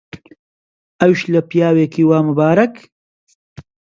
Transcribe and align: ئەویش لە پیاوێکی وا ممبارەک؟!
ئەویش 0.99 1.21
لە 1.33 1.41
پیاوێکی 1.49 2.03
وا 2.09 2.19
ممبارەک؟! 2.25 2.75